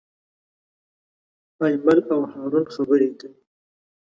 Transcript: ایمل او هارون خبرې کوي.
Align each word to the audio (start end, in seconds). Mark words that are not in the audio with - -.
ایمل 1.65 1.99
او 2.13 2.19
هارون 2.31 2.63
خبرې 2.75 3.09
کوي. 3.19 3.31